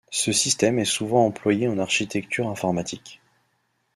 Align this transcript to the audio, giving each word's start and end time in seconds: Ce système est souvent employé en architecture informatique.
Ce 0.09 0.31
système 0.31 0.79
est 0.79 0.83
souvent 0.85 1.27
employé 1.27 1.67
en 1.67 1.77
architecture 1.77 2.49
informatique. 2.49 3.21